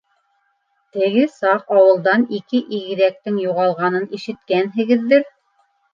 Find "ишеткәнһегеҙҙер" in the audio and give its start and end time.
4.21-5.29